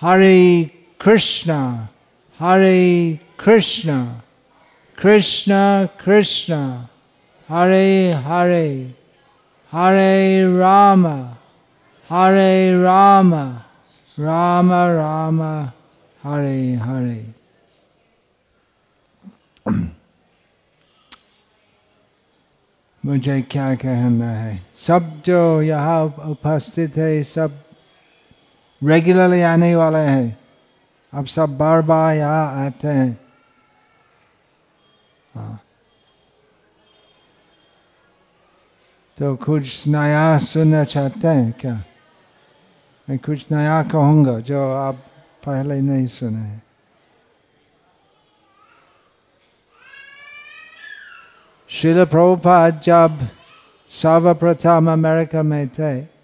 [0.00, 1.90] Hare Krishna,
[2.38, 4.22] Hare Krishna,
[4.96, 6.88] Krishna Krishna,
[7.46, 8.86] Hare Hare,
[9.70, 11.36] Hare Rama,
[12.08, 13.66] Hare Rama,
[14.16, 15.74] Rama Rama,
[16.22, 17.24] Hare Hare.
[23.04, 27.52] मुझे क्या कहना है सब जो यहाँ उपस्थित है सब
[28.84, 30.38] रेगुलरली आने वाले हैं।
[31.14, 33.20] अब सब बार बार यहाँ आते हैं।
[35.34, 35.60] हाँ।
[39.16, 41.84] तो कुछ नया सुनना चाहते हैं क्या?
[43.08, 44.94] मैं कुछ नया कहूँगा जो आप
[45.46, 46.62] पहले नहीं सुने हैं।
[51.68, 53.28] शिल प्रभुपाद जब
[53.88, 56.19] सर्वप्रथम अमेरिका में थे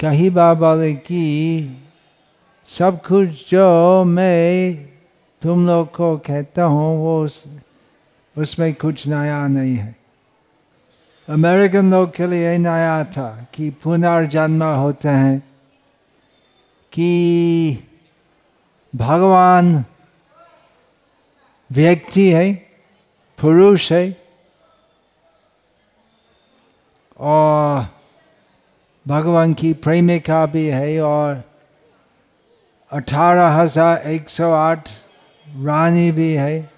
[0.00, 1.22] कहीं बोले कि
[2.66, 4.74] सब कुछ जो मैं
[5.42, 7.60] तुम लोग को कहता हूँ वो उस,
[8.38, 9.96] उसमें कुछ नया नहीं है।
[11.28, 15.48] अमेरिकन लोग के लिए नया था कि पुनर्जन्म होते हैं
[16.92, 17.78] कि
[18.96, 19.84] भगवान
[21.72, 22.54] व्यक्ति है
[23.40, 24.16] पुरुष है
[27.20, 27.99] और
[29.10, 31.42] भगवान की प्रेमिका भी है और
[32.92, 34.88] अठारह हज़ार एक सौ आठ
[35.46, 36.70] रानी भी है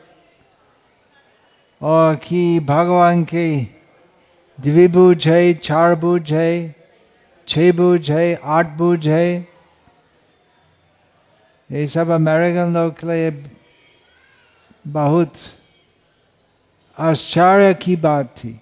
[1.80, 3.44] और कि भगवान के
[4.58, 6.74] द्विभुज है चार भुज है
[7.48, 9.28] छह भुज है आठ भुज है।
[11.70, 13.30] ये सब अमेरिकन लोग के लिए
[14.88, 15.32] बहुत
[16.96, 18.58] आश्चर्य की बात थी।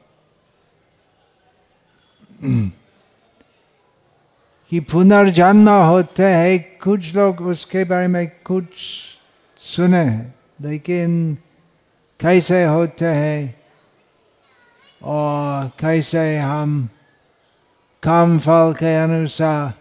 [4.70, 8.66] कि पुनर्जन्म होते हैं। कुछ लोग उसके बारे में कुछ
[9.60, 11.34] सुने हैं, लेकिन
[12.20, 13.54] कैसे होते हैं
[15.02, 16.88] और कैसे हम
[18.02, 19.72] काम फल के अनुसार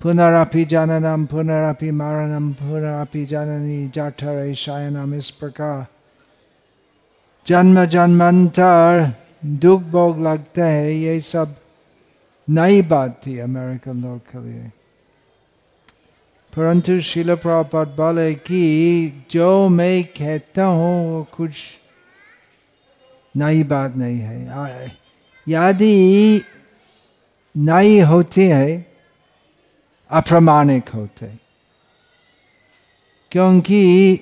[0.00, 5.86] पुनरअपि जननम पुनरअपि मरणम पुनरअपि जननी जठर शयनम इस प्रकार
[7.46, 9.10] जन्म जन्मांतर
[9.44, 11.54] दुख भोग लगते हैं। ये सब
[12.48, 14.70] नई बात थी अमेरिकन लोग के लिए।
[16.52, 21.52] परंतु शिल प्रपद बोले कि जो मैं कहता हूँ, वो कुछ
[23.36, 24.96] नई बात नहीं है।
[25.48, 26.42] यदि
[27.56, 28.86] नई होती है,
[30.10, 31.26] अप्रमाणिक होते
[33.32, 34.20] क्योंकि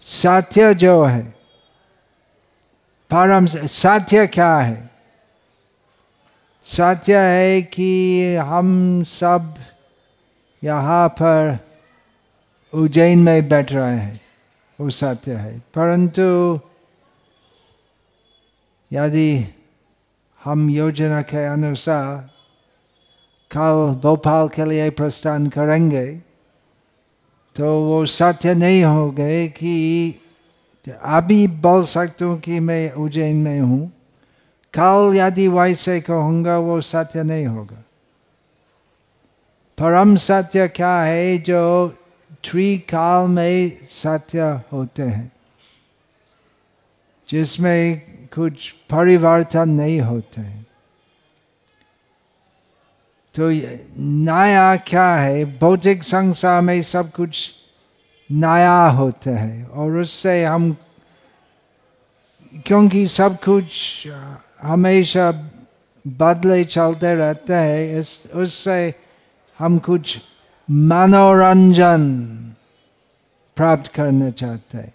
[0.00, 1.22] सत्य जो है,
[3.10, 4.91] परम सत्य क्या है?
[6.64, 9.54] सत्य है कि हम सब
[10.62, 11.58] यहाँ पर
[12.72, 14.20] उज्जैन में बैठ रहे हैं।
[14.78, 16.22] वो सत्य है। परंतु
[18.90, 19.44] यदि
[20.44, 22.16] हम योजना के अनुसार
[23.50, 26.06] कल भोपाल के लिए प्रस्थान करेंगे
[27.56, 29.74] तो वो सत्य नहीं हो गए कि
[30.86, 33.90] अभी बोल सकता हूँ कि मैं उज्जैन में हूँ।
[34.74, 37.82] कल यदि वैसे कहूँगा, वो सत्य नहीं होगा।
[39.78, 41.88] परम सत्य क्या है, जो
[42.44, 45.30] त्रिकाल में सत्य होते हैं,
[47.28, 48.00] जिसमें
[48.34, 50.66] कुछ परिवर्तन नहीं होते हैं।
[53.34, 53.48] तो
[53.98, 57.50] नया क्या है भौतिक संसार में सब कुछ
[58.30, 60.76] नया होता है, और उससे हम,
[62.66, 64.08] क्योंकि सब कुछ
[64.62, 65.30] हमेशा
[66.06, 68.94] बदले चलते रहते हैं। इस, उससे
[69.58, 70.18] हम कुछ
[70.70, 72.16] मनोरंजन
[73.56, 74.94] प्राप्त करना चाहते हैं।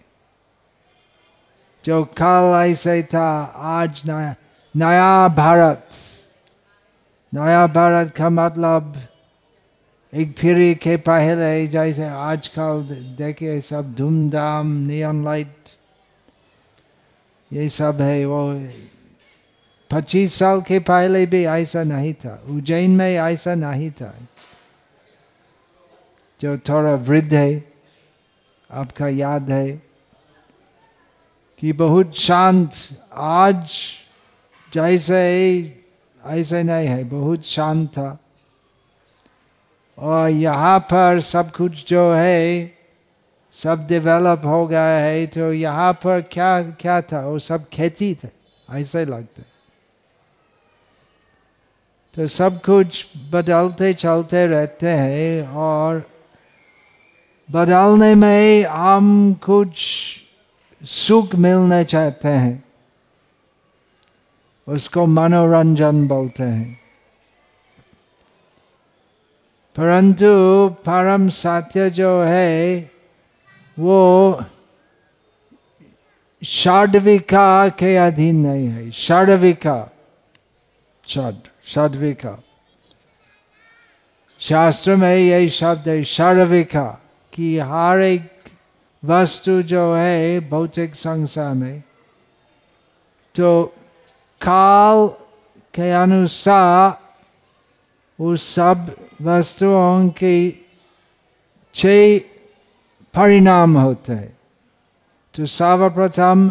[1.84, 4.34] जो कल ऐसे था, आज नया
[4.76, 5.90] नया भारत।
[7.34, 8.96] नया भारत का मतलब
[10.14, 12.82] एक फिर के पहले जैसे आजकल
[13.18, 15.56] देखिए, सब धूमधाम नियम लाइट
[17.52, 18.52] ये सब है वो
[19.90, 24.14] पच्चीस साल के पहले भी ऐसा नहीं था उज्जैन में ऐसा नहीं था
[26.40, 27.64] जो थोड़ा वृद्ध है
[28.70, 29.70] आपका याद है
[31.62, 32.72] कि बहुत शांत
[33.14, 33.70] आज
[34.72, 35.18] जैसे
[36.22, 38.16] ऐसे नहीं है बहुत शांत था
[39.98, 42.78] और यहाँ पर सब कुछ जो है
[43.54, 48.28] सब डेवलप हो गया है तो यहाँ पर क्या क्या था वो सब खेती थे
[48.68, 49.57] ऐसे लगते
[52.14, 56.10] तो सब कुछ बदलते चलते रहते हैं और
[57.50, 59.78] बदलने में हम कुछ
[60.84, 62.64] सुख मिलने चाहते हैं।
[64.68, 66.80] उसको मनोरंजन बोलते हैं।
[69.76, 70.24] परंतु
[70.68, 72.90] परम सत्य जो है,
[73.78, 74.44] वो
[76.44, 79.90] षाडविका के अधीन नहीं है। षाडविका
[81.08, 81.34] षड
[81.68, 82.38] षडविका
[84.40, 86.86] शास्त्र में यही शब्द है षडविका
[87.32, 88.30] कि हर एक
[89.02, 91.82] वस्तु जो है भौतिक संसार में
[93.34, 93.50] तो
[94.40, 95.06] काल
[95.74, 96.96] के अनुसार
[98.18, 100.34] उस सब वस्तुओं के
[101.74, 102.18] छह
[103.14, 104.36] परिणाम होते हैं
[105.34, 106.50] तो सर्वप्रथम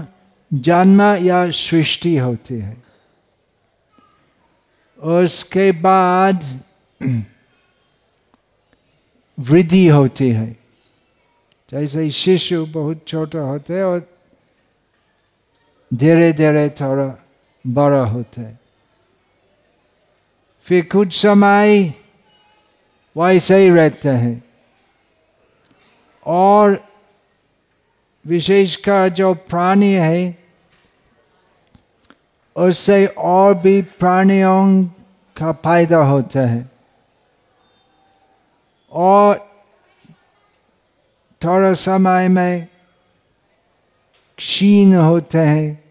[0.51, 2.75] जन्म या सृष्टि होती है
[4.97, 6.43] उसके बाद
[9.39, 10.57] वृद्धि होती है।
[11.69, 14.17] जैसे शिशु बहुत छोटा होते और
[15.93, 17.25] धीरे धीरे थोड़ा
[17.67, 18.41] बड़ा होते
[20.61, 21.93] फिर कुछ समय
[23.17, 24.43] वैसे ही रहते हैं।
[26.25, 26.87] और
[28.25, 30.46] विशेषकर जो प्राणी है
[32.57, 34.85] उससे और भी प्राणियों
[35.37, 36.71] का फ़ायदा होता है।
[38.91, 39.51] और
[41.43, 42.67] थोड़ा समय में
[44.37, 45.83] क्षीण होते हैं।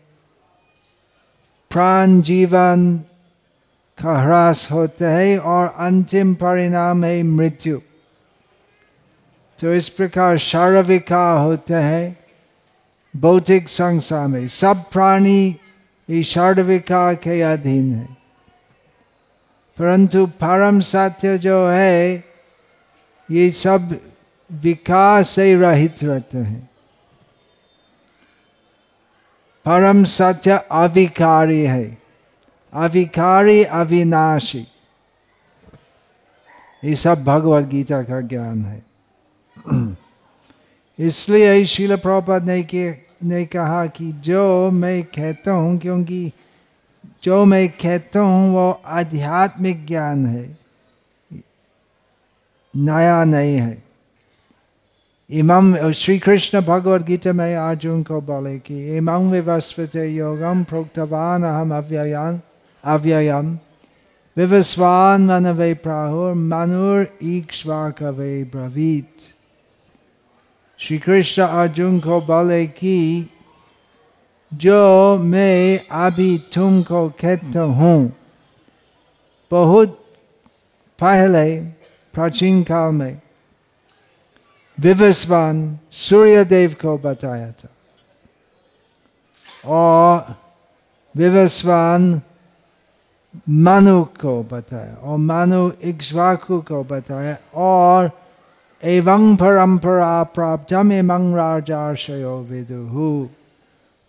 [1.71, 2.99] प्राण जीवन
[4.03, 7.79] का ह्रास होता है और अंतिम परिणाम है मृत्यु।
[9.61, 12.17] तो इस प्रकार शारीरिका होते हैं
[13.17, 15.57] भौतिक संसार में सब प्राणी
[16.09, 18.17] ईश्वरविका के अधीन है
[19.79, 22.25] परंतु परम सत्य जो है
[23.29, 23.99] ये सब
[24.51, 26.69] विकास से रहित रहते हैं
[29.67, 31.99] परम सत्य अविकारी है
[32.73, 34.67] अविकारी अविनाशी
[36.83, 39.97] ये सब भगवद गीता का ज्ञान है
[40.99, 42.93] इसलिए शील प्रपद ने किए
[43.23, 46.33] ने कहा कि जो मैं कहता हूँ, क्योंकि
[47.23, 50.59] जो मैं कहता हूँ, वो आध्यात्मिक ज्ञान है,
[52.77, 53.83] नया नहीं है।
[55.31, 61.77] इमम श्री कृष्ण भगवद गीता में अर्जुन को बोले कि इमं विवस्वत योगम प्रोक्तवान अहम
[61.77, 62.41] अव्ययान
[62.85, 63.59] अव्ययम
[64.37, 69.36] विवस्वान मन वे प्राहुर, मनुर ईक्ष्वा कवे ब्रवीत।
[70.81, 73.29] श्री कृष्ण अर्जुन को बोले कि
[74.53, 78.13] जो मैं अभी तुमको कहता हूँ
[79.51, 79.99] बहुत
[80.99, 81.61] पहले
[82.15, 83.21] प्राचीन काल में
[84.79, 87.69] विवस्वान सूर्य देव को बताया था
[89.69, 90.35] और
[91.15, 92.21] विवस्वान
[93.65, 98.11] मनु को बताया और मनु इक्ष्वाकु को बताया और
[98.85, 103.27] एवं परंपरा प्राप्तम एवं राजाशयो विदुहु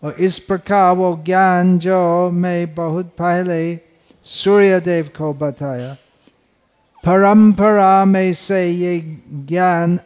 [0.03, 3.79] और इस प्रकार वो ज्ञान जो मैं बहुत पहले
[4.23, 5.93] सूर्यदेव को बताया
[7.03, 8.99] परंपरा में से ये
[9.33, 9.99] ज्ञान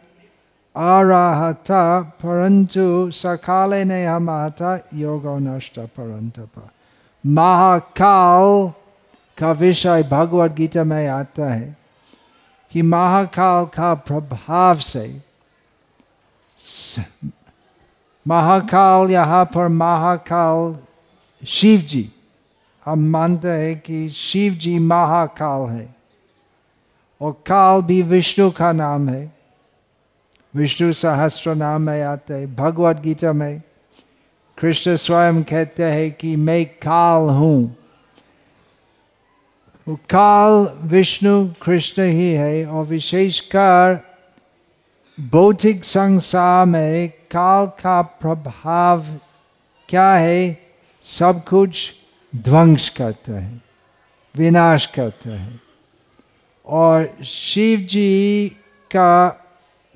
[0.76, 6.68] आ रहा था, परंतु सकाले ने हम था योग नष्ट परंतप
[7.26, 8.72] महाकाल
[9.38, 11.81] का विषय भगवत गीता में आता है।
[12.72, 15.20] कि महाकाल का प्रभाव से
[18.28, 20.78] महाकाल यहाँ पर महाकाल
[21.46, 22.12] शिव जी
[22.84, 25.94] हम मानते हैं कि शिव जी महाकाल है।
[27.20, 29.32] और काल भी विष्णु का नाम है।
[30.54, 33.62] विष्णु सहस्त्र नाम में आते हैं। भगवद गीता में
[34.58, 37.76] कृष्ण स्वयं कहते हैं कि मैं काल हूँ।
[39.88, 44.00] वो काल विष्णु कृष्ण ही है और विशेषकर
[45.20, 49.02] भौतिक संसार में काल का प्रभाव
[49.88, 50.70] क्या है?
[51.02, 51.92] सब कुछ
[52.36, 53.60] ध्वंस करता है,
[54.36, 55.60] विनाश करता है।
[56.66, 58.48] और शिव जी
[58.86, 59.44] का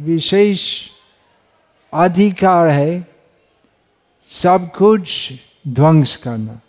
[0.00, 0.88] विशेष
[1.92, 3.06] अधिकार है
[4.24, 5.32] सब कुछ
[5.68, 6.60] ध्वंस करना।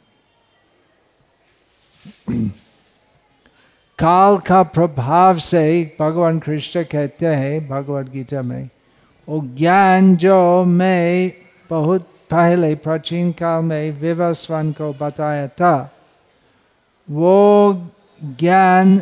[4.00, 8.70] काल का प्रभाव से भगवान कृष्ण कहते हैं, भगवद गीता में
[9.27, 11.32] वो ज्ञान जो मैं
[11.70, 15.74] बहुत पहले प्राचीन काल में विवस्वान को बताया था,
[17.10, 17.89] वो
[18.22, 18.98] ज्ञान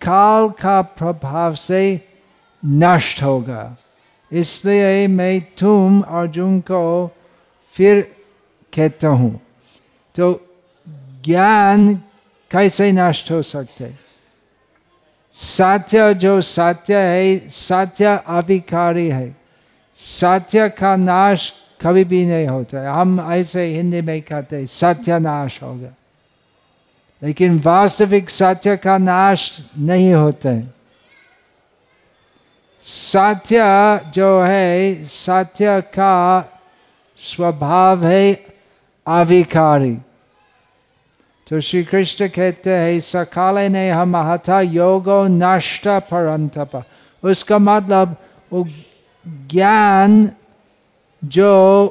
[0.00, 2.00] काल का प्रभाव से
[2.62, 3.76] नष्ट होगा।
[4.32, 6.82] इसलिए मैं तुम अर्जुन को
[7.74, 8.00] फिर
[8.72, 9.40] कहता हूँ
[10.14, 10.32] तो
[11.24, 11.94] ज्ञान
[12.50, 14.09] कैसे नष्ट हो सकते?
[15.32, 19.36] सत्य जो सत्य है सत्य अभिकारी है।
[19.94, 25.62] सत्य का नाश कभी भी नहीं होता है। हम ऐसे हिंदी में कहते सत्य नाश
[25.62, 25.94] होगा
[27.22, 30.74] लेकिन वास्तविक सत्य का नाश नहीं होता है।
[32.82, 33.60] सत्य
[34.10, 36.44] जो है सत्य का
[37.18, 38.32] स्वभाव है
[39.06, 39.96] अविकारी।
[41.50, 46.82] तो श्री कृष्ण कहते हैं सकाले ने हम हथा योगो नष्ट परंतप
[47.22, 48.14] उसका मतलब
[48.52, 48.64] वो
[49.50, 50.12] ज्ञान
[51.22, 51.86] जो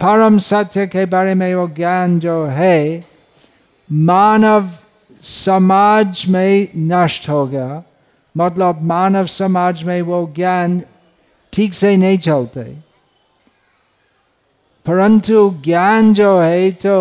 [0.00, 3.04] परम सत्य के बारे में वो ज्ञान जो है
[3.90, 4.68] मानव
[5.22, 7.82] समाज में नष्ट हो गया
[8.34, 10.80] मतलब मानव समाज में वो ज्ञान
[11.52, 12.64] ठीक से नहीं चलते
[14.86, 17.00] परंतु ज्ञान जो है तो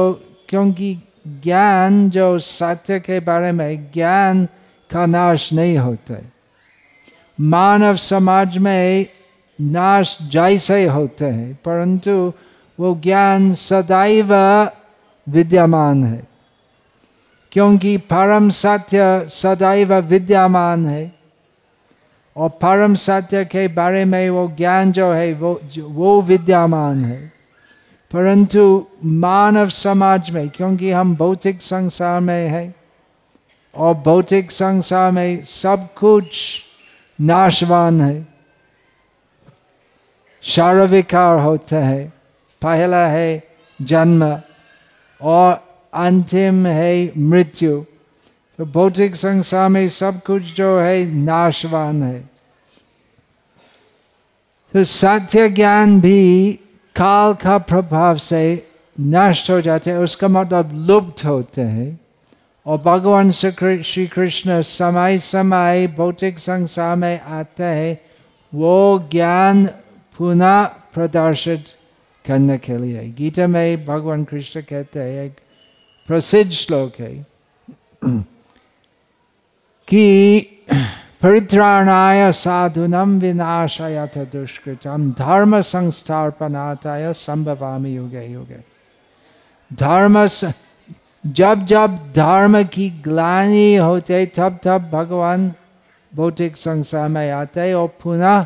[0.49, 4.45] क्योंकि ज्ञान जो सत्य के बारे में ज्ञान
[4.91, 6.21] का नाश नहीं होता
[7.41, 9.05] मानव समाज में
[9.61, 12.33] नाश जैसे होते हैं, परंतु
[12.79, 14.33] वो ज्ञान सदैव
[15.29, 16.27] विद्यमान है।
[17.51, 21.11] क्योंकि परम सत्य सदैव विद्यमान है,
[22.37, 27.38] और परम सत्य के बारे में वो ज्ञान जो है, वो वो विद्यमान है।
[28.13, 32.75] परंतु मानव समाज में, क्योंकि हम भौतिक संसार में है,
[33.75, 36.61] और भौतिक संसार में सब कुछ
[37.21, 38.27] नाशवान है।
[40.43, 42.13] सर्वविकार होता है।
[42.61, 43.43] पहला है
[43.81, 44.41] जन्म,
[45.21, 47.83] और अंतिम है मृत्यु।
[48.57, 52.29] तो भौतिक संसार में सब कुछ जो है नाशवान है।
[54.73, 56.59] तो सत्य ज्ञान भी
[56.99, 58.41] काल का प्रभाव से
[58.99, 61.99] नष्ट हो जाते हैं उसका मतलब लुप्त होते हैं
[62.65, 67.97] और भगवान श्री कृष्ण समय समय भौतिक संसार में आते हैं
[68.53, 69.65] वो ज्ञान
[70.19, 70.63] पुनः
[70.93, 71.65] प्रदर्शित
[72.25, 75.39] करने के लिए गीता में भगवान कृष्ण कहते हैं एक
[76.09, 77.13] प्रसिद्ध श्लोक है
[79.87, 80.05] कि
[81.21, 88.59] परित्राणाय साधुनम विनाशाय दुष्कृतम धर्म संस्थापनाताय संभवामी युगे युगे
[89.71, 90.25] धर्म
[91.23, 95.51] जब जब धर्म की ग्लानी होते तब तब भगवान
[96.11, 98.45] भौतिक संसार में आते और पुनः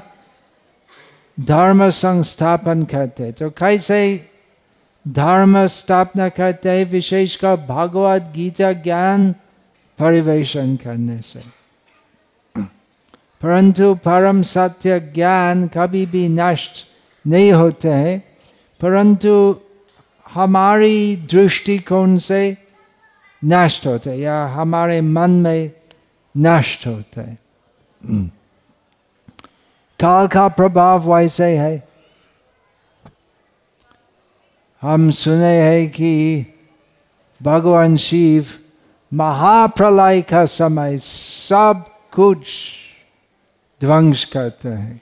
[1.37, 4.03] धर्म संस्थापन करते तो कैसे
[5.05, 9.31] धर्म स्थापना करते विशेषकर भगवत गीता ज्ञान
[9.99, 11.62] परिवेशन करने से
[13.43, 16.71] परंतु परम सत्य ज्ञान कभी भी नष्ट
[17.27, 18.37] नहीं होते हैं।
[18.81, 19.55] परंतु
[20.33, 22.57] हमारी दृष्टिकोण से
[23.45, 25.71] नष्ट होते हैं या हमारे मन में
[26.37, 27.39] नष्ट होते हैं।
[29.99, 31.87] काल का प्रभाव वैसे है।
[34.81, 36.45] हम सुने हैं कि
[37.43, 38.45] भगवान शिव
[39.13, 42.47] महाप्रलय का समय सब कुछ
[43.83, 45.01] ध्वंस करते हैं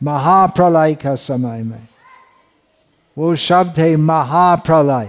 [0.00, 1.86] महाप्रलय का समय में
[3.16, 5.08] वो शब्द है महाप्रलय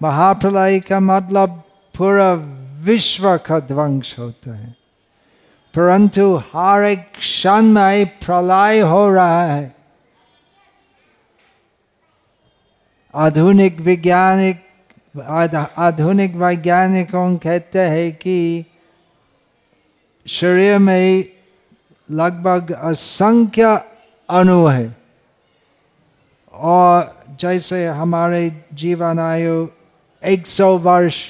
[0.00, 1.62] महाप्रलय का मतलब
[1.94, 2.32] पूरा
[2.84, 4.76] विश्व का ध्वंस होता है
[5.74, 9.74] परंतु हर एक क्षण में प्रलय हो रहा है
[13.14, 14.64] आधुनिक वैज्ञानिक
[15.78, 18.38] आधुनिक वैज्ञानिकों कहते हैं कि
[20.28, 21.24] शरीर में
[22.10, 23.64] लगभग असंख्य
[24.30, 24.96] अणु है।
[26.52, 29.66] और जैसे हमारे जीवन आयु
[30.24, 31.24] 100 वर्ष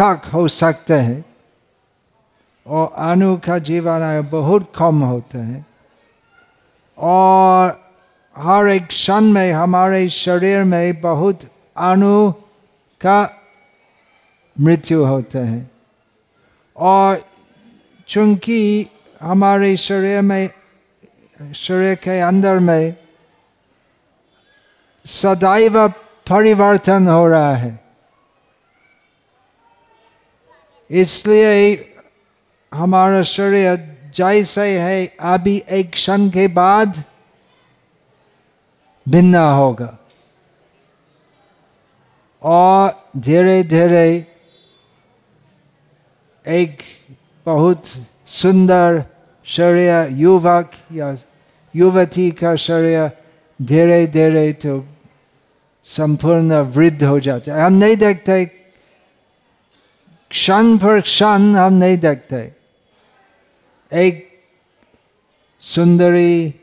[0.00, 1.24] तक हो सकते हैं,
[2.66, 5.66] और अणु का जीवन आयु बहुत कम होते हैं।
[6.98, 7.90] और
[8.36, 11.40] हर एक क्षण में हमारे शरीर में बहुत
[11.76, 12.32] अणु
[13.00, 13.40] का
[14.60, 15.69] मृत्यु होते हैं।
[16.80, 17.28] और
[18.08, 20.50] चूँकि हमारे शरीर में,
[21.54, 22.94] शरीर के अंदर में
[25.04, 25.88] सदैव
[26.30, 27.80] परिवर्तन हो रहा है।
[30.90, 31.94] इसलिए
[32.74, 33.76] हमारा शरीर
[34.14, 37.04] जैसे है, अभी एक क्षण के बाद
[39.08, 39.98] भिन्न होगा।
[42.42, 44.29] और धीरे धीरे
[46.46, 46.78] एक
[47.46, 47.82] बहुत
[48.26, 49.02] सुंदर
[49.44, 51.16] शरीर युवक या
[51.74, 53.10] युवती का शरीर
[53.62, 54.84] धीरे धीरे तो
[55.84, 58.44] संपूर्ण वृद्ध हो जाते हम नहीं देखते
[60.30, 62.52] क्षण पर क्षण हम नहीं देखते।
[63.92, 64.28] एक
[65.60, 66.54] सुंदरी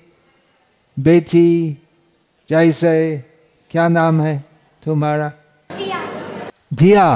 [0.98, 1.78] बेटी
[2.50, 2.94] जैसे
[3.72, 4.44] क्या नाम है
[4.84, 5.32] तुम्हारा?
[6.74, 7.10] दिया।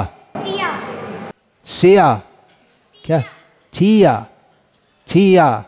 [1.64, 2.22] सिया।
[3.04, 3.20] क्या?
[3.72, 4.26] थिया
[5.08, 5.64] थिया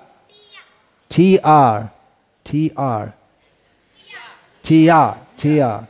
[1.11, 1.83] टी आर
[2.47, 3.12] टी आर
[4.64, 5.87] थिया थिया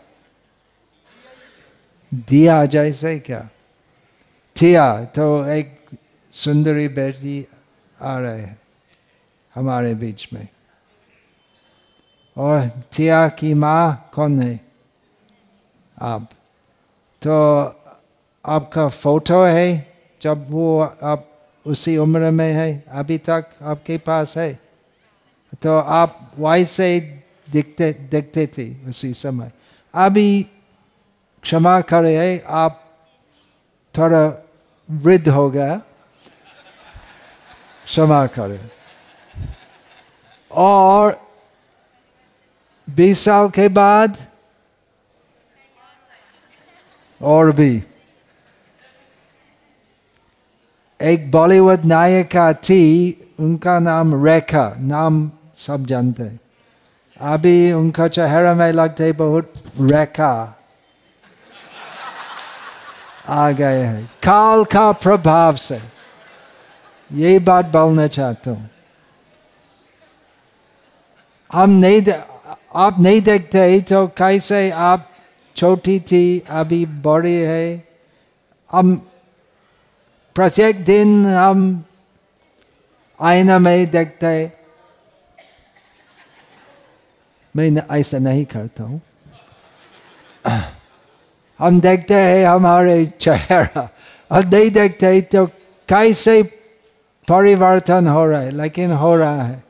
[2.15, 3.49] दिया जैसे क्या?
[4.57, 5.87] थिया तो एक
[6.33, 7.47] सुंदरी बेटी
[8.01, 8.61] आ रहे हैं
[9.55, 10.49] हमारे बीच में।
[12.37, 14.61] और थिया की माँ कौन है?
[16.03, 16.31] आप।
[17.23, 17.63] तो
[18.47, 21.34] आपका फ़ोटो है जब वो आप
[21.66, 24.59] उसी उम्र में है, अभी तक आपके पास है।
[25.62, 29.52] तो आप वैसे दिखते, देखते थे उसी समय।
[29.94, 30.42] अभी
[31.42, 32.99] क्षमा करे है आप
[33.99, 34.47] थोड़ा
[34.90, 35.83] वृद्ध हो गया।
[37.85, 38.61] क्षमा करे।
[40.50, 41.30] और
[42.90, 44.26] बीस साल के बाद
[47.23, 47.83] और भी।
[51.01, 52.83] एक बॉलीवुड नायिका थी,
[53.41, 56.25] उनका नाम रेखा, नाम सब जानते
[57.21, 60.61] अभी उनका चेहरा में लगते बहुत रेखा
[63.29, 65.81] आ गए हैं। काल का प्रभाव से।
[67.11, 68.71] यही बात बोलना चाहता हूँ।
[71.53, 72.15] हम नहीं दे,
[72.75, 75.09] आप नहीं देखते ही तो कैसे आप
[75.57, 77.85] छोटी थी, अभी बड़ी है?
[78.71, 79.07] हम
[80.37, 81.61] प्रत्येक दिन हम
[83.21, 84.53] आईना में देखते हैं
[87.54, 89.00] मैं ऐसा नहीं करता हूँ
[91.61, 93.89] हम देखते हैं हमारे चेहरा
[94.30, 95.47] और नहीं देखते हैं तो
[95.89, 96.43] कैसे
[97.28, 99.63] परिवर्तन हो रहा है लेकिन हो रहा है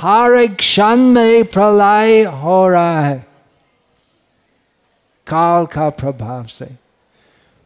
[0.00, 3.18] हर एक क्षण में प्रलय हो रहा है
[5.26, 6.66] काल का प्रभाव से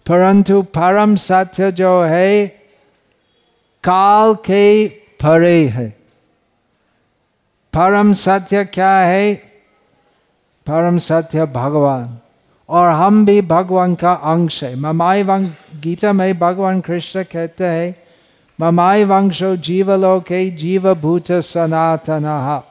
[0.07, 2.47] परंतु परम सत्य जो है,
[3.85, 5.89] काल के परे है।
[7.77, 9.35] परम सत्य क्या है?
[10.67, 12.19] परम सत्य भगवान।
[12.69, 17.97] और हम भी भगवान का अंश है। ममाई वंश, गीता में भगवान कृष्ण कहते हैं,
[18.61, 22.63] ममाई वंशो जीवलोके जीवभूत सनातन।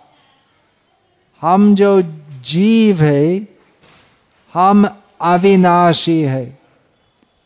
[1.41, 2.02] हम जो
[2.41, 3.48] जीव है,
[4.54, 6.61] हम अविनाशी है।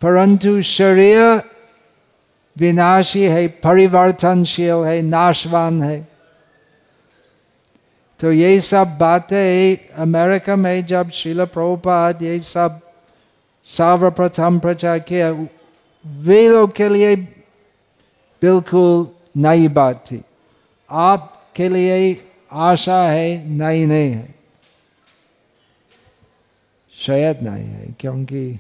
[0.06, 1.42] परंतु शरीर
[2.58, 6.08] विनाशी है, परिवर्तनशील है, नाशवान है।
[8.20, 12.80] तो ये सब बातें अमेरिका में जब शिल प्रभुपाद ये सब
[13.64, 15.48] सर्वप्रथम प्रचार किया,
[16.06, 17.16] वे लोग के लिए
[18.42, 20.22] बिल्कुल नई बात थी।
[20.90, 24.36] आपके लिए आशा है, नई नहीं है।
[26.94, 28.60] शायद नहीं है, क्योंकि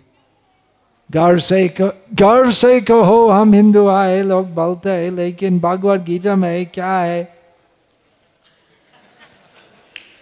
[1.09, 6.65] गर्व से गर्व से कहो हम हिंदू आए लोग बोलते हैं लेकिन भगवत गीता में
[6.65, 7.23] क्या है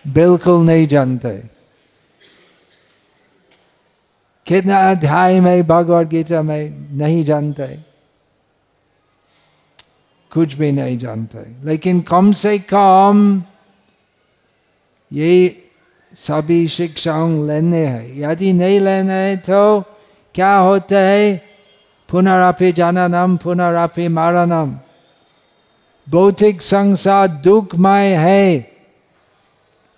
[0.08, 1.30] बिल्कुल नहीं जानते
[4.48, 7.68] कितना अध्याय में भगवत गीता में नहीं जानते
[10.32, 13.42] कुछ भी नहीं जानते लेकिन कम से कम
[15.12, 15.34] ये
[16.14, 19.64] सभी शिक्षाओं लेने हैं यदि नहीं लेने हैं तो
[20.36, 21.42] क्या होता है?
[22.10, 24.80] पुनरापि जाननम, पुनरापि मारणम।
[26.10, 28.60] भौतिक संसार दुखमय है।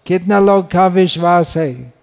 [0.05, 1.93] कितना लोग का विश्वास है?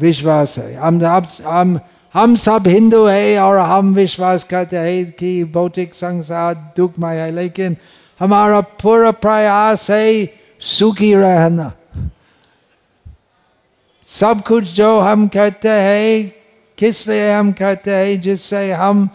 [0.00, 1.80] विश्वास है। हम हम
[2.14, 7.76] हम सब हिंदू है और हम विश्वास करते हैं कि भौतिक संसार दुखमय है, लेकिन
[8.20, 10.28] हमारा पूरा प्रयास है
[10.60, 11.72] सुखी रहना।
[14.04, 16.43] सब कुछ जो हम करते हैं
[16.78, 18.20] किस लिए हम करते हैं?
[18.20, 19.08] जिससे हम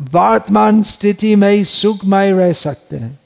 [0.00, 3.18] वर्तमान स्थिति में सुखमय रह सकते हैं।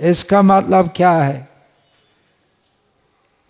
[0.00, 1.48] इसका मतलब क्या है?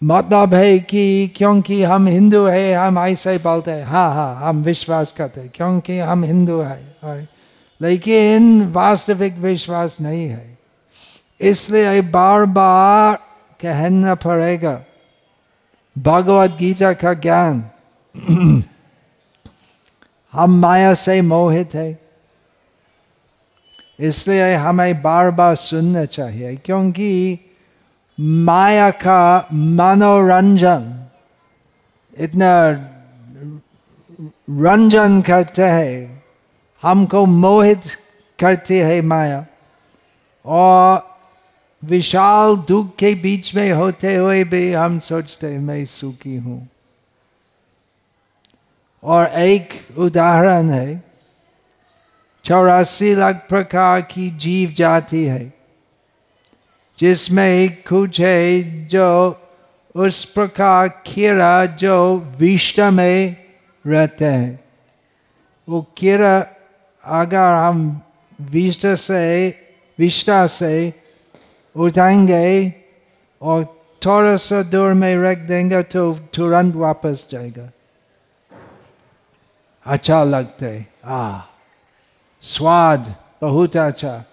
[0.04, 4.62] मतलब है कि क्योंकि हम हिंदू है, हम ऐसे ही बोलते हैं हाँ हाँ हम
[4.62, 7.26] विश्वास करते हैं, क्योंकि हम हिंदू है, और
[7.82, 10.58] लेकिन वास्तविक विश्वास नहीं है।
[11.40, 13.16] इसलिए बार बार
[13.60, 14.82] कहना पड़ेगा।
[15.98, 17.70] भगवत गीता का ज्ञान
[20.32, 21.98] हम माया से मोहित है।
[24.00, 27.38] इसलिए हमें बार बार सुनना चाहिए, क्योंकि
[28.20, 31.06] माया का मनोरंजन,
[32.18, 32.70] इतना
[34.50, 36.24] रंजन करते हैं,
[36.82, 37.80] हमको मोहित
[38.40, 39.46] करती है माया।
[40.44, 41.16] और
[41.84, 46.68] विशाल दुख के बीच में होते हुए भी हम सोचते हैं, मैं सुखी हूँ।
[49.02, 51.02] और एक उदाहरण है,
[52.44, 55.52] चौरासी लाख प्रकार की जीव जाति है,
[56.98, 59.08] जिसमें कुछ है जो
[59.96, 63.36] उस प्रकार कीड़ा जो विष्ट में
[63.86, 64.60] रहते हैं।
[65.68, 66.38] वो कीड़ा
[67.04, 68.00] अगर हम
[68.40, 69.48] विष्ट से
[69.98, 70.92] विष्टा से
[71.76, 72.72] उठाएँगे
[73.42, 73.64] और
[74.02, 77.70] थोड़ा सा दूर में रख देंगे तो तुरंत वापस जाएगा।
[79.86, 81.40] अच्छा लगता। है आ,
[82.42, 84.24] स्वाद बहुत अच्छा।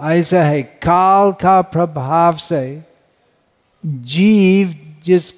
[0.00, 2.84] ऐसा है, काल का प्रभाव से
[3.86, 5.32] जीव जिस,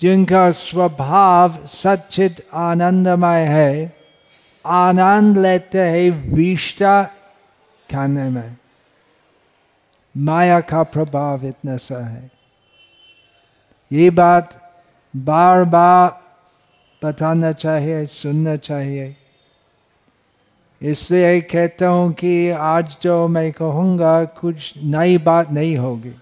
[0.00, 3.96] जिनका स्वभाव सचित आनंदमय है,
[4.66, 7.04] आनंद लेते हैं विष्टा
[7.92, 8.56] खाने में।
[10.16, 12.30] माया का प्रभाव इतना सा है।
[13.92, 14.72] ये बात
[15.16, 16.25] बार बार
[17.04, 19.16] बताना चाहिए सुनना चाहिए
[20.82, 26.12] इसलिए कहता हूँ कि आज जो मैं कहूँगा, कुछ नई बात नहीं होगी।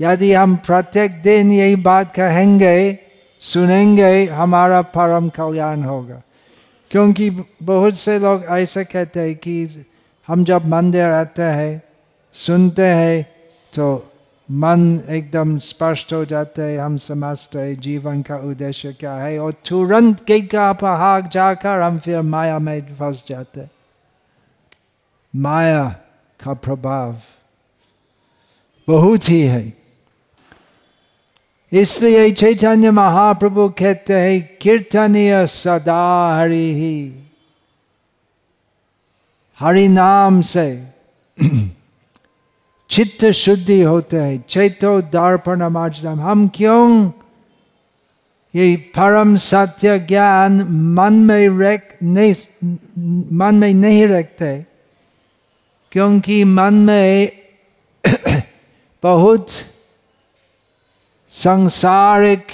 [0.00, 2.98] यदि हम प्रत्येक दिन यही बात कहेंगे,
[3.40, 6.22] सुनेंगे, हमारा परम कल्याण होगा।
[6.90, 7.30] क्योंकि
[7.62, 9.86] बहुत से लोग ऐसा कहते हैं कि
[10.28, 11.82] हम जब मंदिर आते हैं,
[12.32, 13.22] सुनते हैं
[13.74, 14.07] तो
[14.50, 19.52] मन एकदम स्पष्ट हो जाते है हम समझते हैं जीवन का उद्देश्य क्या है और
[19.66, 23.66] तुरंत के का पहाग जाकर हम फिर माया में फंस जाते
[25.34, 25.84] माया
[26.40, 27.16] का प्रभाव
[28.88, 29.72] बहुत ही है
[31.72, 36.96] इसलिए चैतन्य महाप्रभु कहते हैं कीर्तनीय सदा हरि ही
[39.60, 40.68] हरि नाम से
[42.98, 47.10] चित्त शुद्धि होते हैं। चैतो दर्पण मार्जनम। हम क्यों?
[48.54, 52.34] ये परम सत्य ज्ञान मन में रख नहीं,
[53.32, 54.66] मन में नहीं रखते।
[55.92, 57.32] क्योंकि मन में
[59.02, 59.48] बहुत
[61.28, 62.46] संसारिक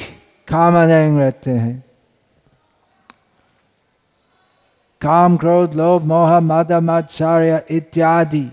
[0.49, 1.85] कामनाएँ रहते हैं।
[5.01, 8.51] काम, क्रोध, लोभ, मोह, मद, मत्सर्य इत्यादि।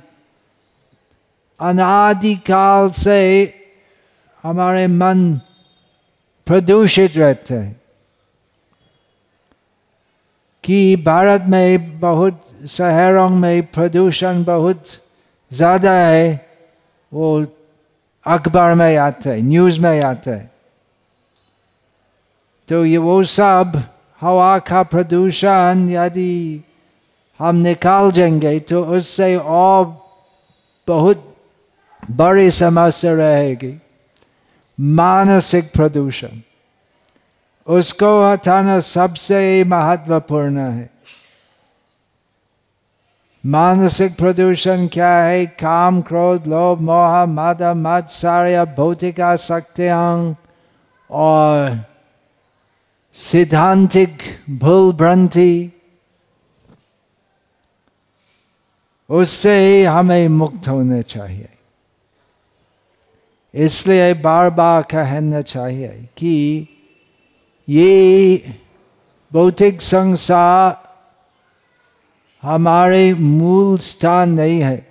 [1.61, 3.21] अनादिकाल से
[4.43, 5.39] हमारे मन
[6.47, 7.79] प्रदूषित रहते हैं
[10.63, 14.83] कि भारत में बहुत शहरों में प्रदूषण बहुत
[15.51, 16.29] ज़्यादा है
[17.11, 17.29] वो
[18.25, 20.49] अखबार में आते है न्यूज़ में आते है
[22.67, 23.81] तो ये वो सब
[24.21, 26.63] हवा का प्रदूषण यदि
[27.39, 29.85] हम निकाल देंगे तो उससे और
[30.87, 31.30] बहुत
[32.03, 33.73] बड़ी समस्या रहेगी
[34.77, 36.39] मानसिक प्रदूषण
[37.67, 40.89] उसको हटाना सबसे महत्वपूर्ण है
[43.43, 50.35] मानसिक प्रदूषण क्या है काम क्रोध लोभ मोह मद मत सारे भौतिक आसक्तियाँ
[51.09, 51.79] और
[53.15, 54.21] सिद्धांतिक
[54.59, 55.71] भूल भ्रांति
[59.09, 61.49] उससे ही हमें मुक्त होने चाहिए
[63.53, 66.67] इसलिए बार बार कहना चाहिए कि
[67.69, 68.53] ये
[69.33, 70.91] भौतिक संसार
[72.43, 74.87] हमारे मूल स्थान नहीं है।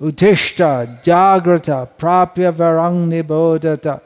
[0.00, 0.58] उत्तिष्ठ
[1.04, 3.98] जागृत प्राप्य वरंग निबोधता।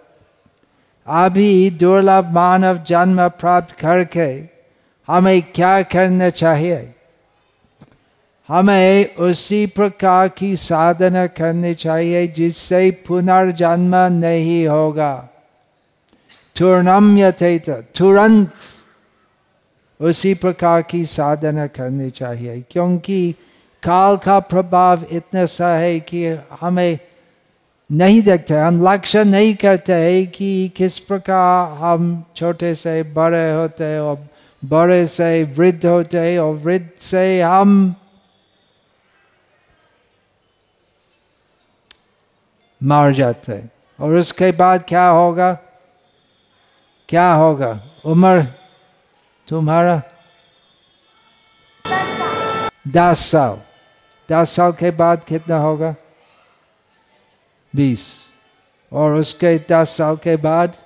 [1.07, 4.29] अभी दुर्लभ मानव जन्म प्राप्त करके
[5.09, 6.95] हमें क्या करना चाहिए?
[8.49, 15.15] हमें उसी प्रकार की साधना करनी चाहिए, जिससे पुनर्जन्म नहीं होगा।
[16.57, 18.53] तुर्णम यथेत तुरंत
[20.01, 23.35] उसी प्रकार की साधना करनी चाहिए, क्योंकि
[23.83, 26.25] काल का प्रभाव इतना सा है कि
[26.61, 26.99] हमें
[27.91, 33.85] नहीं देखते, हम लक्ष्य नहीं करते हैं कि किस प्रकार हम छोटे से बड़े होते
[33.85, 34.27] हैं और
[34.63, 37.95] बड़े से वृद्ध होते हैं और वृद्ध से हम
[42.87, 43.71] मर जाते हैं।
[44.01, 45.53] और उसके बाद क्या होगा?
[47.09, 47.91] क्या होगा?
[48.05, 48.43] उम्र
[49.49, 50.03] तुम्हारा
[52.89, 53.61] दस साल।
[54.31, 55.95] दस साल के बाद कितना होगा?
[57.77, 58.31] बीस।
[58.93, 60.77] और उसके दस साल के बाद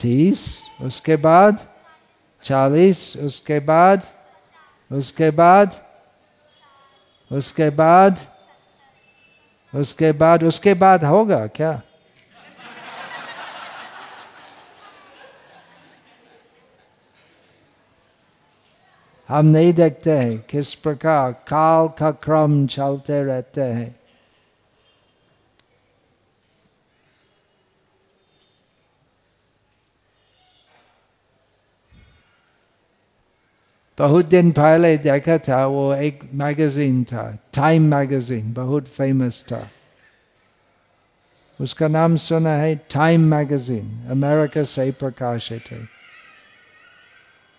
[0.00, 1.68] तीस। उसके बाद
[2.42, 4.02] चालीस। उसके बाद
[4.92, 5.84] उसके बाद
[7.32, 8.33] उसके बाद
[9.74, 11.82] उसके बाद उसके बाद होगा क्या?
[19.28, 24.03] हम नहीं देखते हैं किस प्रकार काल का क्रम चलते रहते हैं।
[33.98, 39.68] बहुत दिन पहले देखा था वो एक मैगजीन था टाइम मैगजीन बहुत फ़ेमस था
[41.60, 45.86] उसका नाम सुना है टाइम मैगजीन अमेरिका से प्रकाशित है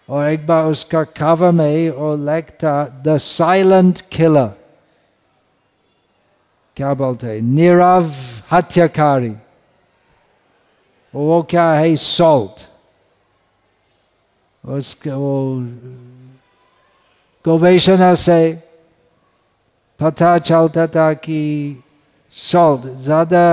[0.10, 2.74] और एक बार उसका कवर में वो लिखता
[3.06, 4.52] द साइलेंट किलर
[6.78, 8.12] क्या बोलते हैं नीरव
[8.52, 9.34] हत्याकारी
[11.14, 12.68] वो क्या है सॉल्ट
[14.64, 15.36] उसका वो
[17.46, 18.42] गवेषणा से
[20.00, 21.42] पता चलता था कि
[22.34, 23.46] सॉल्ट ज़्यादा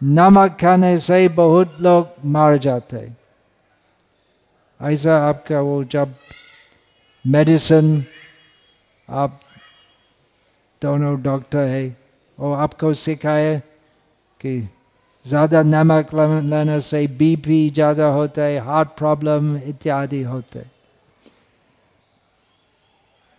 [0.00, 3.06] नमक खाने से बहुत लोग मार जाते
[4.80, 6.14] ऐसा आपका वो जब
[7.24, 8.04] मेडिसिन
[9.08, 9.40] आप
[10.82, 11.84] दोनों डॉक्टर है
[12.38, 13.58] और आपको सिखाए
[14.40, 14.58] कि
[15.24, 20.77] ज़्यादा नमक लेने से बीपी ज़्यादा होता है हार्ट प्रॉब्लम इत्यादि होते हैं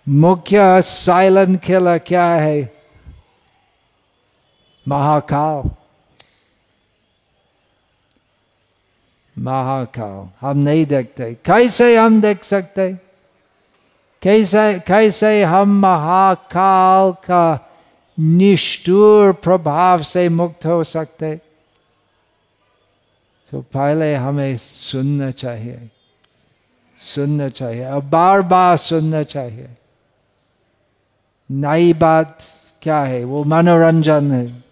[0.10, 2.74] मुख्य साइलेंट किलर क्या है?
[4.88, 5.70] महाकाल।
[9.38, 12.94] महाकाल। हम नहीं देखते। कैसे हम देख सकते?
[14.22, 17.72] कैसे कैसे हम महाकाल का
[18.20, 21.36] निष्ठुर प्रभाव से मुक्त हो सकते?
[23.52, 25.90] तो पहले हमें सुनना चाहिए।
[26.98, 29.70] सुनना चाहिए। और बार बार सुनना चाहिए।
[31.52, 32.38] नई बात
[32.82, 33.24] क्या है?
[33.24, 34.64] वो मनोरंजन है।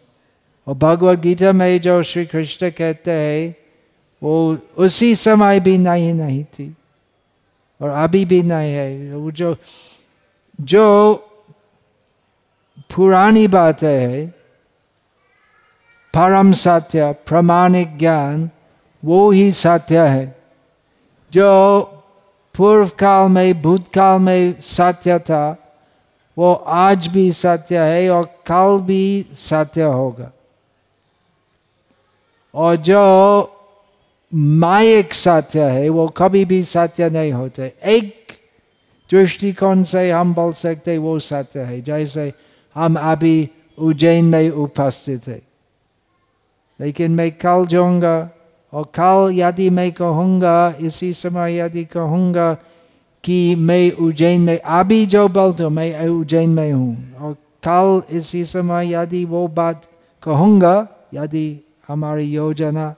[0.68, 3.56] और भगवत गीता में जो श्री कृष्ण कहते हैं,
[4.24, 6.76] वो उसी समय भी नहीं नहीं थी।
[7.82, 9.58] और अभी भी नहीं है। वो जो
[10.62, 11.16] जो
[12.96, 14.28] पुरानी बात है,
[16.14, 18.50] परम सत्य, प्रमाणिक ज्ञान,
[19.06, 20.40] वो ही सत्य है।
[21.34, 21.82] जो
[22.58, 25.67] पूर्व काल में, भूतकाल में सत्य था
[26.38, 30.32] वो आज भी सत्य है और कल भी सत्य होगा।
[32.56, 33.54] और जो
[34.36, 38.28] मायिक सत्य है, वो कभी भी सत्य नहीं होते। एक
[39.12, 42.34] दृष्टिकोण से हम बोल सकते वो सत्य है। जैसे
[42.76, 45.42] हम अभी उज्जैन में उपस्थित है।
[46.82, 48.30] लेकिन मैं कल जाऊँगा
[48.74, 52.58] और कल यदि मैं कहूँगा, इसी समय यदि कहूँगा
[53.28, 58.44] कि मैं उज्जैन में अभी जो बोलते हो मैं उज्जैन में हूँ और कल इसी
[58.46, 59.82] समय यदि वो बात
[60.24, 60.76] कहूँगा
[61.14, 61.48] यदि
[61.88, 62.94] हमारी योजना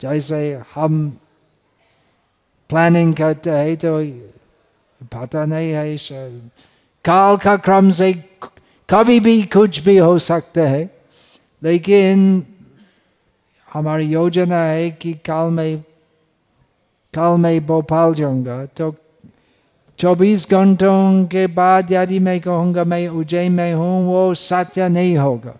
[0.00, 0.40] जैसे
[0.74, 1.08] हम
[2.70, 3.94] प्लानिंग करते हैं तो
[5.14, 5.96] पता नहीं है
[7.04, 8.12] काल का क्रम से
[8.88, 10.84] कभी भी कुछ भी हो सकते है
[11.62, 12.42] लेकिन
[13.68, 15.82] हमारी योजना है कि कल में
[17.14, 18.94] कल में भोपाल जाऊँगा तो
[19.98, 25.54] चौबीस घंटों के बाद यदि मैं कहूँगा, मैं उज्जैन में हूँ, वो सत्य नहीं होगा।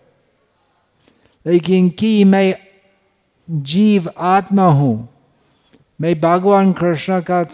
[1.47, 2.55] लेकिन कि मैं
[3.49, 5.09] जीव आत्मा हूँ,
[6.01, 7.45] मैं भगवान कृष्ण का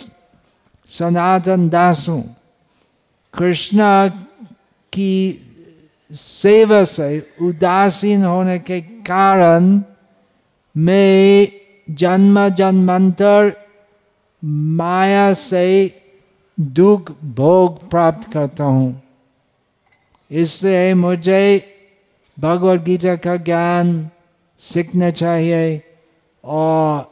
[0.88, 2.23] सनातन दास हूँ।
[3.35, 4.09] कृष्ण
[4.92, 5.14] की
[6.11, 9.81] सेवा से उदासीन होने के कारण
[10.77, 11.49] मैं
[11.88, 13.53] जन्म जन्मांतर
[14.40, 15.64] माया से
[16.59, 19.03] दुख भोग प्राप्त करता हूँ।
[20.31, 21.45] इसलिए मुझे
[22.38, 24.11] भगवत गीता का ज्ञान
[24.61, 25.83] सीखना चाहिए
[26.45, 27.11] और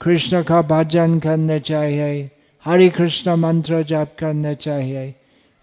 [0.00, 2.30] कृष्ण का भजन करना चाहिए,
[2.66, 5.14] हरे कृष्ण मंत्र जाप करना चाहिए,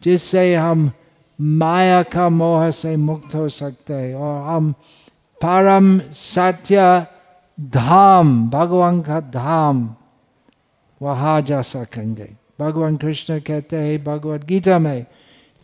[0.01, 0.91] जिससे हम
[1.39, 4.71] माया का मोह से मुक्त हो सकते हैं और हम
[5.41, 7.05] परम सत्य
[7.57, 9.89] धाम, भगवान का धाम,
[11.01, 12.29] वहाँ जा सकेंगे।
[12.63, 15.05] भगवान कृष्ण कहते हैं भगवत गीता में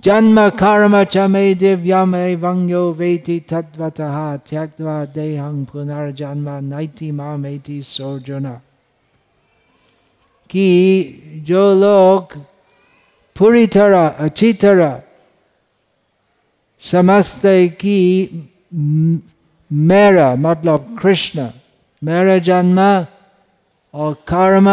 [0.04, 4.16] जन्म कर्म च मे दिव्यम वंग्यो वेति तत्वतः
[4.50, 8.48] त्यक्वा देहं पुनर्जन्म नैति मामेति सोर्जुन
[10.50, 12.38] कि जो लोग
[13.36, 15.02] पूरी तरह अच्छी तरह
[16.82, 17.98] समझते कि
[19.72, 21.48] मेरा मतलब कृष्ण
[22.02, 22.80] मेरा जन्म
[23.94, 24.70] और कर्म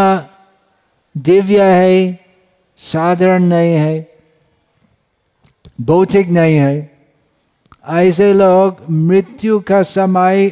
[1.17, 2.19] दिव्य है,
[2.79, 4.17] साधारण नहीं है,
[5.81, 6.97] भौतिक नहीं है।
[7.89, 10.49] ऐसे लोग मृत्यु का समय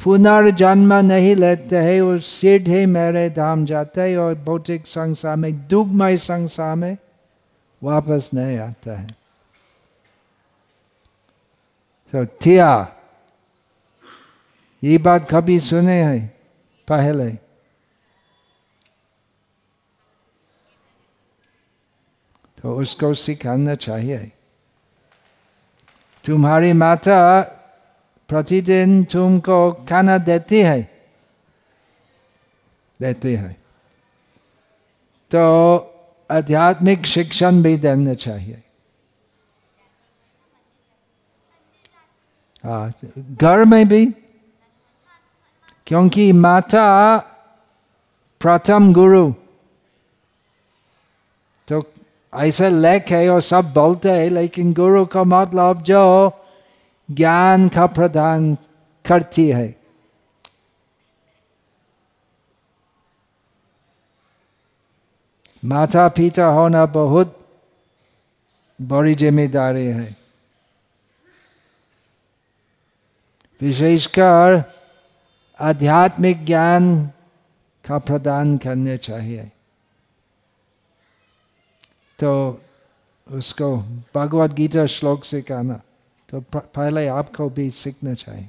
[0.00, 6.16] पुनर्जन्म नहीं लेते हैं वो सीधे मेरे धाम जाते हैं और भौतिक संसार में दुखमय
[6.16, 6.96] संसार में
[7.82, 9.06] वापस नहीं आता है।
[12.12, 12.88] तो थिया,
[14.84, 16.34] ये बात कभी सुने हैं?
[16.88, 17.43] पहले।
[22.64, 24.32] तो उसको सिखाना चाहिए।
[26.24, 27.42] तुम्हारी माता
[28.28, 30.82] प्रतिदिन तुमको खाना देती है?
[33.00, 33.52] देती है।
[35.30, 35.44] तो
[36.30, 38.62] आध्यात्मिक शिक्षण भी देना चाहिए।
[42.64, 42.92] हाँ
[43.30, 44.06] घर में भी,
[45.86, 47.18] क्योंकि माता
[48.40, 49.32] प्रथम गुरु।
[51.68, 51.90] तो
[52.34, 56.02] ऐसा लेख है और सब बोलते हैं लेकिन गुरु का मतलब जो
[57.08, 58.54] ज्ञान का प्रदान
[59.04, 59.74] करती है
[65.64, 67.40] माता पिता होना बहुत
[68.78, 70.14] बड़ी ज़िम्मेदारी है
[73.60, 74.62] विशेषकर
[75.58, 76.96] आध्यात्मिक ज्ञान
[77.84, 79.50] का प्रदान करने चाहिए
[82.18, 82.32] तो
[83.26, 83.76] उसको
[84.14, 85.80] भगवत गीता श्लोक से कहना
[86.28, 88.48] तो पहले आपको भी सीखना चाहिए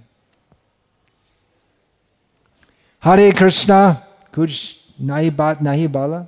[3.04, 3.82] हरे कृष्णा
[4.36, 4.62] कुछ
[5.02, 6.26] नई बात नहीं बोला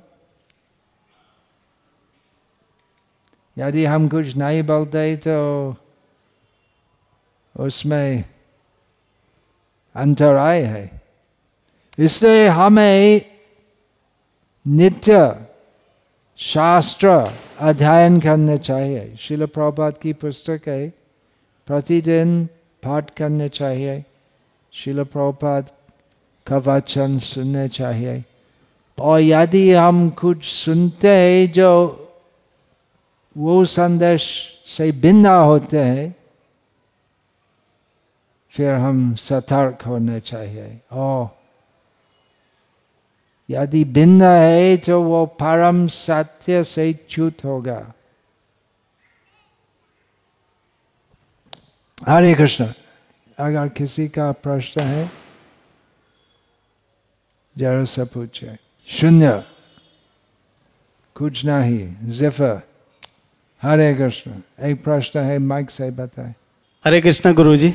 [3.56, 5.38] यदि हम कुछ नहीं बोलते तो
[7.54, 8.24] उसमें
[9.94, 10.84] अंतराय है
[11.98, 13.20] इसलिए हमें
[14.66, 15.18] नित्य
[16.40, 20.88] शास्त्र अध्ययन करने चाहिए। शिल प्रभात की पुस्तक है,
[21.66, 22.46] प्रतिदिन
[22.82, 24.04] पाठ करने चाहिए।
[24.72, 25.76] शिल प्रभात
[26.46, 28.24] का वचन सुनने चाहिए।
[28.98, 32.04] और यदि हम कुछ सुनते हैं, जो
[33.36, 36.14] वो संदेश से भिन्न होते हैं,
[38.50, 41.37] फिर हम सतर्क होने चाहिए। और
[43.50, 47.92] यदि भिन्न है तो वो परम सत्य से च्युत होगा।
[52.08, 52.66] हरे कृष्ण,
[53.38, 55.10] अगर किसी का प्रश्न है
[57.58, 58.56] जरा से पूछे।
[58.86, 59.44] शून्य,
[61.14, 62.60] कुछ नहीं। जिफर,
[63.62, 66.34] हरे कृष्ण, एक प्रश्न है, माइक से बताए।
[66.84, 67.74] हरे कृष्ण गुरु जी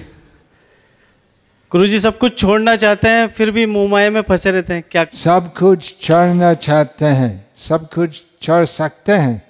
[1.73, 5.05] गुरु जी सब कुछ छोड़ना चाहते हैं फिर भी मोमाया में फंसे रहते हैं क्या
[5.11, 9.47] सब कुछ छोड़ना चाहते हैं सब कुछ छोड़ सकते हैं।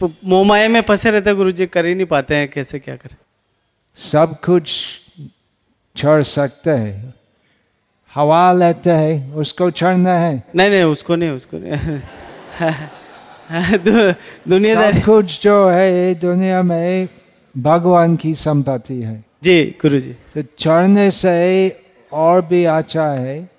[0.00, 2.96] तो मोमाया में फंसे रहते हैं गुरु जी कर ही नहीं पाते हैं कैसे क्या
[2.96, 3.16] करें?
[3.96, 4.86] सब कुछ
[5.96, 7.14] छोड़ सकते हैं।
[8.14, 12.00] हवा लेते हैं उसको छोड़ना है। नहीं नहीं उसको नहीं उसको नहीं।
[13.78, 14.14] दु,
[14.50, 17.08] दुनियादारी सब कुछ जो है दुनिया में
[17.58, 21.36] भगवान की संपत्ति है। जी गुरु जी तो चढ़ने से
[22.12, 23.50] और भी अच्छा है।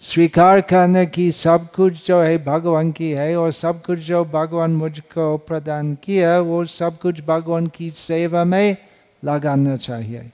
[0.00, 4.70] स्वीकार करने की सब कुछ जो है भगवान की है और सब कुछ जो भगवान
[4.70, 8.76] मुझको प्रदान किया वो सब कुछ भगवान की सेवा में
[9.24, 10.30] लगाना चाहिए।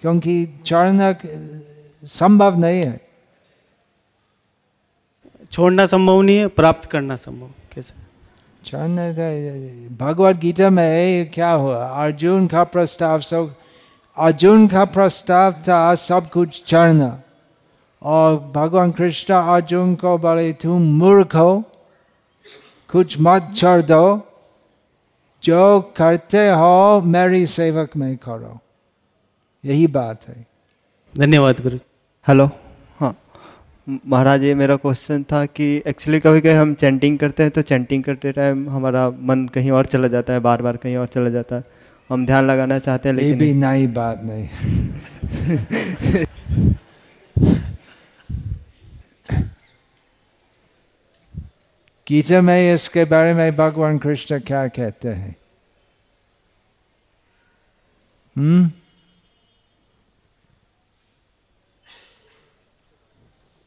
[0.00, 1.14] क्योंकि चढ़ना
[2.04, 3.00] संभव नहीं है।
[5.52, 7.94] छोड़ना संभव नहीं है प्राप्त करना संभव कैसे?
[8.64, 9.10] चढ़ना
[9.96, 11.84] भगवत गीता में क्या हुआ?
[11.84, 13.54] अर्जुन का प्रस्ताव सब
[14.16, 17.20] अर्जुन का प्रस्ताव था सब कुछ चढ़ना
[18.02, 21.64] और भगवान कृष्ण अर्जुन को बोले तुम मूर्ख हो
[22.88, 24.28] कुछ मत छोड़ दो
[25.44, 28.58] जो करते हो। मेरी सेवक में करो
[29.64, 30.46] यही बात है
[31.18, 31.78] धन्यवाद गुरु
[32.28, 32.50] हेलो
[33.00, 33.16] हाँ
[34.06, 38.04] महाराज ये मेरा क्वेश्चन था कि एक्चुअली कभी कभी हम चैंटिंग करते हैं तो चैंटिंग
[38.04, 41.56] करते टाइम हमारा मन कहीं और चला जाता है बार बार कहीं और चला जाता
[41.56, 44.48] है। हम ध्यान लगाना चाहते हैं लेकिन ये भी नई बात नहीं।
[52.08, 55.36] गीता में इसके बारे में भगवान कृष्ण क्या कहते हैं?
[58.36, 58.70] हम्म?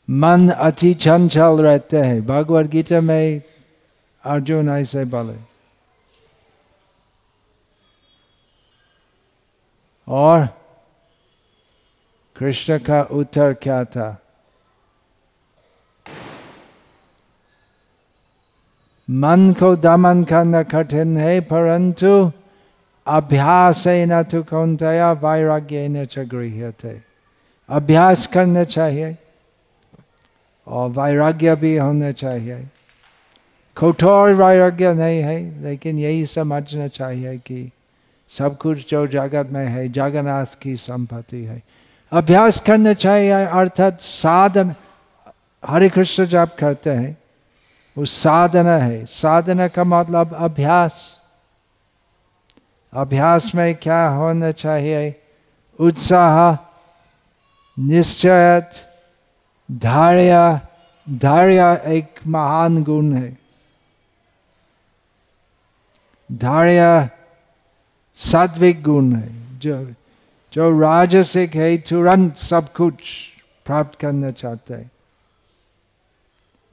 [0.09, 3.41] मन अति चंचल रहते हैं। भगवत गीता में
[4.23, 5.54] अर्जुन ऐसे बोले।
[10.15, 10.45] और
[12.35, 14.21] कृष्ण का उत्तर क्या था?
[19.09, 22.31] मन को दमन करना कठिन है, परंतु
[23.07, 26.97] अभ्यास न तो कौनतया वैराग्य न गृह थे
[27.69, 29.17] अभ्यास करना चाहिए
[30.67, 32.67] और वैराग्य भी होना चाहिए।
[33.77, 37.71] कठोर वैराग्य नहीं है, लेकिन यही समझना चाहिए कि
[38.29, 41.63] सब कुछ जो जगत में है, जगन्नाथ की संपत्ति है।
[42.11, 44.75] अभ्यास करना चाहिए, अर्थात साधन।
[45.65, 47.17] हरे कृष्ण जब करते हैं,
[47.97, 51.21] वो साधना है। साधना का मतलब अभ्यास।
[52.93, 55.21] अभ्यास में क्या होना चाहिए?
[55.79, 56.57] उत्साह
[57.79, 58.71] निश्चय
[59.71, 60.61] धैर्य।
[61.09, 63.37] धैर्य एक महान गुण है।
[66.31, 67.09] धैर्य
[68.15, 69.93] सात्विक गुण है। जो
[70.53, 72.95] जो राजसिक है, तुरंत सब कुछ
[73.65, 74.91] प्राप्त करना चाहता है।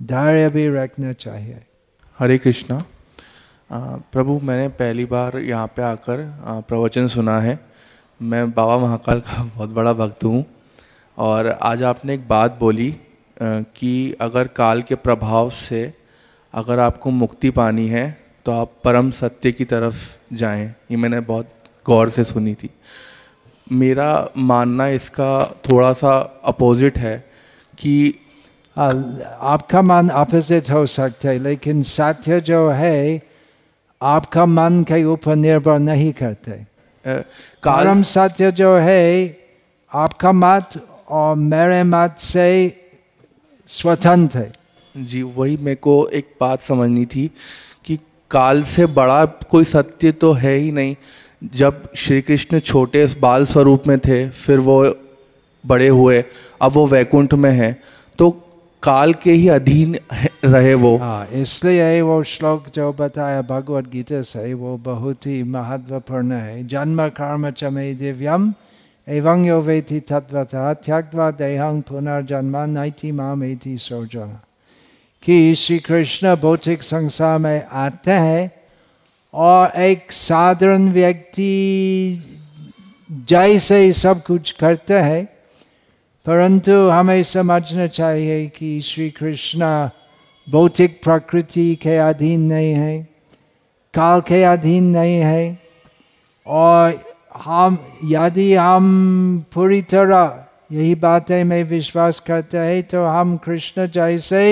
[0.02, 1.62] धैर्य भी रखना चाहिए।
[2.18, 2.84] हरे कृष्णा।
[4.12, 7.60] प्रभु, मैंने पहली बार यहाँ पे आकर प्रवचन सुना है।
[8.22, 10.46] मैं बाबा महाकाल का बहुत बड़ा भक्त हूँ।
[11.18, 13.00] और आज आपने एक बात बोली
[13.42, 15.94] कि अगर काल के प्रभाव से
[16.54, 21.48] अगर आपको मुक्ति पानी है तो आप परम सत्य की तरफ़ जाएँ ये मैंने बहुत
[21.86, 22.70] गौर से सुनी थी।
[23.72, 27.16] मेरा मानना इसका थोड़ा सा अपोजिट है
[27.78, 28.14] कि
[28.76, 33.22] आपका मन अपोजिट हो सकता है लेकिन सत्य जो है
[34.02, 36.50] आपका मन के ऊपर निर्भर नहीं करते
[37.66, 39.36] परम सत्य जो है
[39.92, 40.68] आपका मत
[41.08, 42.48] और मेरे मत से
[43.68, 44.52] स्वतंत्र है।
[44.96, 47.30] जी वही मेरे को एक बात समझनी थी
[48.32, 50.96] काल से बड़ा कोई सत्य तो है ही नहीं।
[51.54, 54.94] जब श्री कृष्ण छोटे बाल स्वरूप में थे, फिर वो
[55.64, 56.24] बड़े हुए,
[56.62, 57.76] अब वो वैकुंठ में हैं।
[58.18, 58.30] तो
[58.82, 59.96] काल के ही अधीन
[60.44, 66.32] रहे वो। हाँ इसलिए वो श्लोक जो बताया, भगवत गीता से, वो बहुत ही महत्वपूर्ण
[66.32, 68.52] है। जन्म कर्म चमे दिव्यम,
[69.08, 73.08] एवं यो वेति तत्वतः त्यक्वा देहं पुनर्जन्म, नैति
[73.52, 74.38] एति सोजन
[75.22, 78.50] कि श्री कृष्ण भौतिक संसार में आते हैं
[79.34, 82.22] और एक साधारण व्यक्ति
[83.28, 85.24] जैसे ही सब कुछ करते हैं,
[86.26, 89.88] परंतु हमें समझना चाहिए कि श्री कृष्ण
[90.46, 93.08] भौतिक प्रकृति के अधीन नहीं है,
[93.94, 95.58] काल के अधीन नहीं है,
[96.46, 97.00] और
[97.44, 104.42] हम, यदि हम पूरी तरह यही बातें में विश्वास करते हैं तो हम कृष्ण जैसे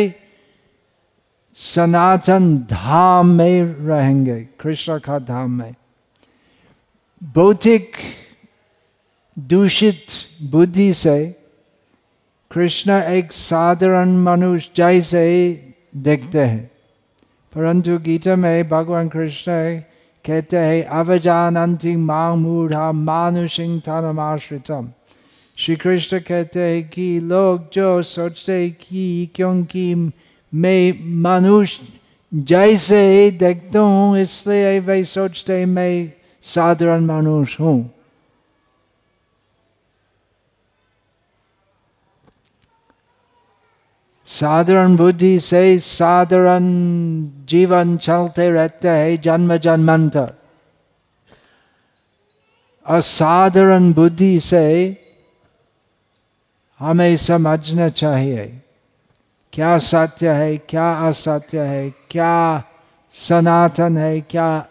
[1.62, 5.74] सनातन धाम में रहेंगे, कृष्ण का धाम में।
[7.24, 7.92] भौतिक
[9.38, 10.06] दूषित
[10.50, 11.36] बुद्धि से
[12.50, 15.52] कृष्ण एक साधारण मनुष्य जैसे
[15.96, 16.70] देखते हैं।
[17.54, 19.52] परंतु गीता में भगवान कृष्ण
[20.26, 24.90] कहते हैं अवजानंति माँ मूढ़ा मानुषिंग तनमाश्रितम।
[25.56, 30.12] श्री कृष्ण कहते हैं कि लोग जो सोचते हैं कि क्योंकि
[30.52, 30.92] मैं
[31.22, 31.86] मनुष्य
[32.32, 37.90] जैसे ही देखता हूँ, इसलिए वे सोचते मैं साधारण मनुष्य हूँ।
[44.26, 46.64] साधारण बुद्धि से साधारण
[47.48, 50.32] जीवन चलते रहते हैं, जन्म जन्मांतर।
[52.86, 54.66] असाधारण बुद्धि से
[56.80, 58.46] हमें समझना चाहिए।
[59.52, 62.62] क्या सत्य है क्या असत्य है क्या
[63.12, 64.66] सनातन है क्या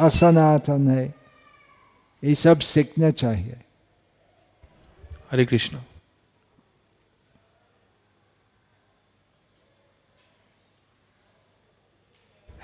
[0.00, 1.14] असनातन है?
[2.24, 3.56] ये सब सीखना चाहिए।
[5.32, 5.76] हरे कृष्ण।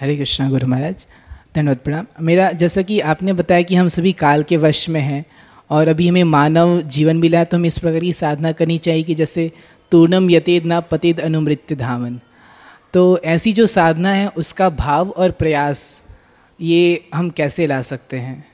[0.01, 1.07] हरे कृष्णा गुरु महाराज
[1.55, 5.25] धन्यवाद प्रणाम। मेरा जैसा कि आपने बताया कि हम सभी काल के वश में हैं
[5.71, 9.03] और अभी हमें मानव जीवन मिला है तो हमें इस प्रकार की साधना करनी चाहिए
[9.03, 9.53] कि जैसे
[9.93, 12.21] तूर्णम यतेद ना पतिद अनुमृत्य धावन।
[12.95, 16.03] तो ऐसी जो साधना है, उसका भाव और प्रयास,
[16.61, 18.45] ये हम कैसे ला सकते हैं?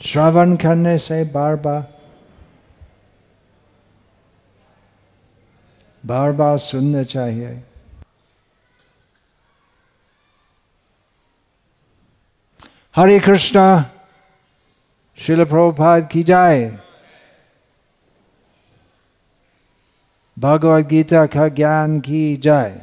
[0.00, 1.86] श्रवण करने से बार बार
[6.06, 7.62] बार बार सुनना चाहिए।
[12.96, 13.64] हरे कृष्णा
[15.18, 16.78] शिल प्रभुपाद की जाए
[20.40, 22.74] भगवद गीता का ज्ञान की जाए